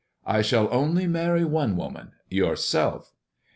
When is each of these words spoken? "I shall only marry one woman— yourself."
"I 0.25 0.41
shall 0.41 0.67
only 0.73 1.05
marry 1.05 1.45
one 1.45 1.77
woman— 1.77 2.13
yourself." 2.41 3.13